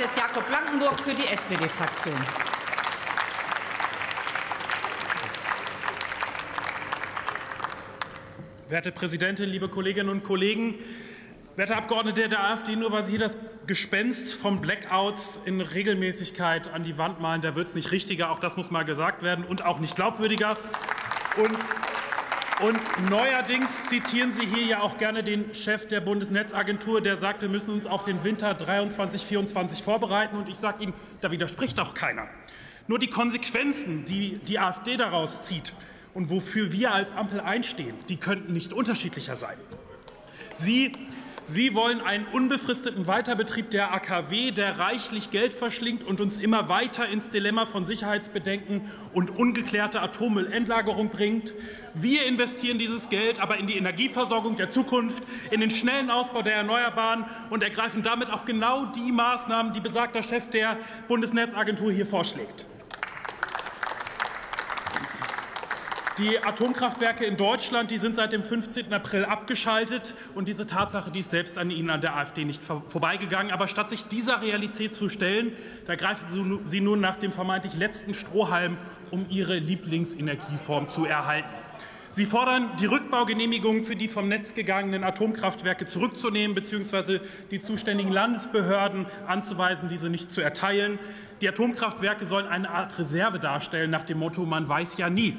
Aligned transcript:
jetzt 0.00 0.16
Jakob 0.16 0.46
Blankenburg 0.48 0.98
für 1.00 1.14
die 1.14 1.26
SPD-Fraktion. 1.26 2.16
Werte 8.70 8.92
Präsidentin, 8.92 9.50
liebe 9.50 9.68
Kolleginnen 9.68 10.08
und 10.08 10.24
Kollegen, 10.24 10.76
werte 11.56 11.76
Abgeordnete 11.76 12.30
der 12.30 12.42
AfD, 12.44 12.76
nur 12.76 12.92
weil 12.92 13.04
Sie 13.04 13.10
hier 13.10 13.20
das 13.20 13.36
Gespenst 13.66 14.32
von 14.32 14.62
Blackouts 14.62 15.38
in 15.44 15.60
Regelmäßigkeit 15.60 16.72
an 16.72 16.82
die 16.82 16.96
Wand 16.96 17.20
malen, 17.20 17.42
da 17.42 17.54
wird 17.54 17.68
es 17.68 17.74
nicht 17.74 17.92
richtiger, 17.92 18.30
auch 18.30 18.38
das 18.38 18.56
muss 18.56 18.70
mal 18.70 18.84
gesagt 18.84 19.22
werden, 19.22 19.44
und 19.44 19.66
auch 19.66 19.80
nicht 19.80 19.96
glaubwürdiger. 19.96 20.54
Und 21.36 21.58
und 22.62 23.10
neuerdings 23.10 23.82
zitieren 23.84 24.32
Sie 24.32 24.46
hier 24.46 24.64
ja 24.64 24.80
auch 24.80 24.98
gerne 24.98 25.22
den 25.22 25.54
Chef 25.54 25.88
der 25.88 26.00
Bundesnetzagentur, 26.00 27.00
der 27.00 27.16
sagt, 27.16 27.42
wir 27.42 27.48
müssen 27.48 27.74
uns 27.74 27.86
auf 27.86 28.02
den 28.02 28.22
Winter 28.22 28.54
23, 28.54 29.22
24 29.24 29.82
vorbereiten. 29.82 30.36
Und 30.36 30.48
ich 30.48 30.58
sage 30.58 30.82
Ihnen, 30.84 30.94
da 31.20 31.30
widerspricht 31.30 31.80
auch 31.80 31.94
keiner. 31.94 32.28
Nur 32.86 32.98
die 32.98 33.08
Konsequenzen, 33.08 34.04
die 34.04 34.38
die 34.46 34.58
AfD 34.58 34.96
daraus 34.96 35.44
zieht 35.44 35.74
und 36.12 36.28
wofür 36.28 36.72
wir 36.72 36.92
als 36.92 37.12
Ampel 37.12 37.40
einstehen, 37.40 37.94
die 38.08 38.16
könnten 38.16 38.52
nicht 38.52 38.72
unterschiedlicher 38.72 39.36
sein. 39.36 39.56
Sie 40.52 40.92
Sie 41.50 41.74
wollen 41.74 42.00
einen 42.00 42.26
unbefristeten 42.28 43.08
Weiterbetrieb 43.08 43.70
der 43.70 43.92
AKW, 43.92 44.52
der 44.52 44.78
reichlich 44.78 45.32
Geld 45.32 45.52
verschlingt 45.52 46.04
und 46.04 46.20
uns 46.20 46.36
immer 46.36 46.68
weiter 46.68 47.08
ins 47.08 47.28
Dilemma 47.28 47.66
von 47.66 47.84
Sicherheitsbedenken 47.84 48.82
und 49.14 49.36
ungeklärter 49.36 50.00
Atommüllendlagerung 50.00 51.08
bringt. 51.08 51.52
Wir 51.92 52.24
investieren 52.26 52.78
dieses 52.78 53.08
Geld 53.08 53.40
aber 53.40 53.56
in 53.56 53.66
die 53.66 53.76
Energieversorgung 53.76 54.54
der 54.54 54.70
Zukunft, 54.70 55.24
in 55.50 55.58
den 55.58 55.70
schnellen 55.70 56.12
Ausbau 56.12 56.42
der 56.42 56.54
Erneuerbaren 56.54 57.24
und 57.50 57.64
ergreifen 57.64 58.04
damit 58.04 58.30
auch 58.30 58.44
genau 58.44 58.84
die 58.84 59.10
Maßnahmen, 59.10 59.72
die 59.72 59.80
besagter 59.80 60.22
Chef 60.22 60.50
der 60.50 60.78
Bundesnetzagentur 61.08 61.90
hier 61.90 62.06
vorschlägt. 62.06 62.66
Die 66.20 66.38
Atomkraftwerke 66.44 67.24
in 67.24 67.38
Deutschland 67.38 67.90
die 67.90 67.96
sind 67.96 68.14
seit 68.14 68.34
dem 68.34 68.42
15. 68.42 68.92
April 68.92 69.24
abgeschaltet. 69.24 70.14
Und 70.34 70.48
diese 70.48 70.66
Tatsache 70.66 71.10
die 71.10 71.20
ist 71.20 71.30
selbst 71.30 71.56
an 71.56 71.70
Ihnen, 71.70 71.88
an 71.88 72.02
der 72.02 72.14
AfD, 72.14 72.44
nicht 72.44 72.62
vorbeigegangen. 72.62 73.50
Aber 73.50 73.68
statt 73.68 73.88
sich 73.88 74.04
dieser 74.04 74.42
Realität 74.42 74.94
zu 74.94 75.08
stellen, 75.08 75.52
da 75.86 75.94
greifen 75.94 76.60
Sie 76.66 76.80
nun 76.82 77.00
nach 77.00 77.16
dem 77.16 77.32
vermeintlich 77.32 77.74
letzten 77.74 78.12
Strohhalm, 78.12 78.76
um 79.10 79.24
Ihre 79.30 79.56
Lieblingsenergieform 79.56 80.90
zu 80.90 81.06
erhalten. 81.06 81.48
Sie 82.10 82.26
fordern, 82.26 82.68
die 82.78 82.86
Rückbaugenehmigung 82.86 83.80
für 83.80 83.96
die 83.96 84.08
vom 84.08 84.28
Netz 84.28 84.52
gegangenen 84.52 85.04
Atomkraftwerke 85.04 85.86
zurückzunehmen 85.86 86.54
bzw. 86.54 87.20
die 87.50 87.60
zuständigen 87.60 88.12
Landesbehörden 88.12 89.06
anzuweisen, 89.26 89.88
diese 89.88 90.10
nicht 90.10 90.30
zu 90.30 90.42
erteilen. 90.42 90.98
Die 91.40 91.48
Atomkraftwerke 91.48 92.26
sollen 92.26 92.46
eine 92.46 92.68
Art 92.68 92.98
Reserve 92.98 93.38
darstellen, 93.38 93.90
nach 93.90 94.04
dem 94.04 94.18
Motto 94.18 94.44
Man 94.44 94.68
weiß 94.68 94.98
ja 94.98 95.08
nie. 95.08 95.34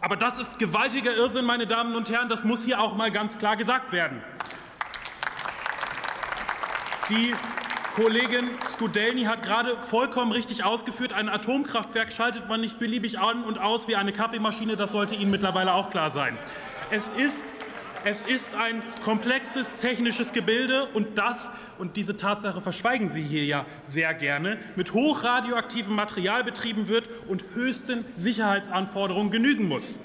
Aber 0.00 0.16
das 0.16 0.38
ist 0.38 0.58
gewaltiger 0.58 1.14
Irrsinn, 1.14 1.44
meine 1.44 1.66
Damen 1.66 1.94
und 1.94 2.10
Herren. 2.10 2.28
Das 2.28 2.44
muss 2.44 2.64
hier 2.64 2.80
auch 2.80 2.96
mal 2.96 3.10
ganz 3.10 3.36
klar 3.38 3.56
gesagt 3.56 3.92
werden. 3.92 4.22
Die 7.10 7.34
Kollegin 7.94 8.48
Skudelny 8.64 9.24
hat 9.24 9.42
gerade 9.42 9.76
vollkommen 9.82 10.30
richtig 10.30 10.62
ausgeführt, 10.62 11.12
ein 11.12 11.28
Atomkraftwerk 11.28 12.12
schaltet 12.12 12.48
man 12.48 12.60
nicht 12.60 12.78
beliebig 12.78 13.18
an 13.18 13.42
und 13.42 13.58
aus 13.58 13.88
wie 13.88 13.96
eine 13.96 14.12
Kaffeemaschine. 14.12 14.76
Das 14.76 14.92
sollte 14.92 15.16
Ihnen 15.16 15.30
mittlerweile 15.30 15.74
auch 15.74 15.90
klar 15.90 16.10
sein. 16.10 16.38
Es 16.90 17.08
ist 17.08 17.52
es 18.04 18.22
ist 18.22 18.54
ein 18.54 18.82
komplexes 19.04 19.76
technisches 19.76 20.32
Gebilde 20.32 20.86
und 20.94 21.18
das, 21.18 21.50
und 21.78 21.96
diese 21.96 22.16
Tatsache 22.16 22.60
verschweigen 22.60 23.08
Sie 23.08 23.22
hier 23.22 23.44
ja 23.44 23.66
sehr 23.84 24.14
gerne, 24.14 24.58
mit 24.76 24.92
hochradioaktivem 24.92 25.94
Material 25.94 26.44
betrieben 26.44 26.88
wird 26.88 27.08
und 27.28 27.44
höchsten 27.54 28.04
Sicherheitsanforderungen 28.14 29.30
genügen 29.30 29.68
muss. 29.68 29.98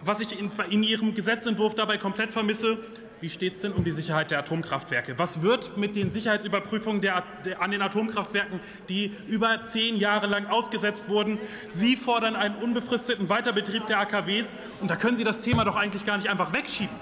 Was 0.00 0.20
ich 0.20 0.38
in, 0.38 0.50
in 0.70 0.82
Ihrem 0.82 1.14
Gesetzentwurf 1.14 1.74
dabei 1.74 1.98
komplett 1.98 2.32
vermisse, 2.32 2.78
wie 3.20 3.28
steht 3.28 3.54
es 3.54 3.60
denn 3.60 3.72
um 3.72 3.84
die 3.84 3.90
Sicherheit 3.90 4.30
der 4.30 4.38
Atomkraftwerke? 4.40 5.18
Was 5.18 5.42
wird 5.42 5.76
mit 5.76 5.96
den 5.96 6.10
Sicherheitsüberprüfungen 6.10 7.00
der, 7.00 7.22
der, 7.44 7.62
an 7.62 7.70
den 7.70 7.82
Atomkraftwerken, 7.82 8.60
die 8.88 9.12
über 9.28 9.64
zehn 9.64 9.96
Jahre 9.96 10.26
lang 10.26 10.46
ausgesetzt 10.46 11.08
wurden? 11.08 11.38
Sie 11.70 11.96
fordern 11.96 12.36
einen 12.36 12.56
unbefristeten 12.56 13.28
Weiterbetrieb 13.28 13.86
der 13.86 14.00
AKWs. 14.00 14.58
Und 14.80 14.90
da 14.90 14.96
können 14.96 15.16
Sie 15.16 15.24
das 15.24 15.40
Thema 15.40 15.64
doch 15.64 15.76
eigentlich 15.76 16.04
gar 16.04 16.16
nicht 16.16 16.28
einfach 16.28 16.52
wegschieben. 16.52 16.94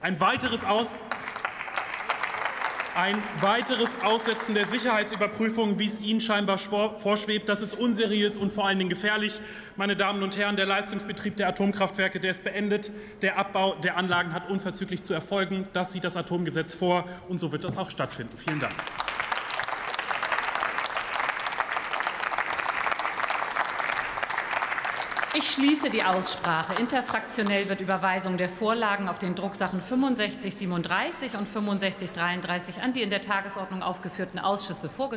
Ein 0.00 0.20
weiteres 0.20 0.64
Aus 0.64 0.96
ein 2.96 3.16
weiteres 3.40 4.00
Aussetzen 4.02 4.54
der 4.54 4.66
Sicherheitsüberprüfungen, 4.66 5.78
wie 5.78 5.86
es 5.86 6.00
Ihnen 6.00 6.20
scheinbar 6.20 6.56
vorschwebt, 6.56 7.48
das 7.48 7.60
ist 7.60 7.74
unseriös 7.74 8.38
und 8.38 8.52
vor 8.52 8.66
allen 8.66 8.78
Dingen 8.78 8.88
gefährlich. 8.88 9.40
Meine 9.76 9.96
Damen 9.96 10.22
und 10.22 10.36
Herren, 10.38 10.56
der 10.56 10.66
Leistungsbetrieb 10.66 11.36
der 11.36 11.48
Atomkraftwerke, 11.48 12.20
der 12.20 12.30
ist 12.30 12.42
beendet. 12.42 12.90
Der 13.20 13.38
Abbau 13.38 13.74
der 13.74 13.98
Anlagen 13.98 14.32
hat 14.32 14.48
unverzüglich 14.48 15.02
zu 15.02 15.12
erfolgen. 15.12 15.68
Das 15.74 15.92
sieht 15.92 16.04
das 16.04 16.16
Atomgesetz 16.16 16.74
vor, 16.74 17.04
und 17.28 17.38
so 17.38 17.52
wird 17.52 17.64
das 17.64 17.76
auch 17.76 17.90
stattfinden. 17.90 18.36
Vielen 18.38 18.60
Dank. 18.60 18.74
Ich 25.38 25.50
schließe 25.50 25.90
die 25.90 26.02
Aussprache. 26.02 26.80
Interfraktionell 26.80 27.68
wird 27.68 27.82
Überweisung 27.82 28.38
der 28.38 28.48
Vorlagen 28.48 29.06
auf 29.06 29.18
den 29.18 29.34
Drucksachen 29.34 29.82
6537 29.82 31.36
und 31.36 31.46
6533 31.46 32.80
an 32.80 32.94
die 32.94 33.02
in 33.02 33.10
der 33.10 33.20
Tagesordnung 33.20 33.82
aufgeführten 33.82 34.38
Ausschüsse 34.38 34.88
vorgeschlagen. 34.88 35.16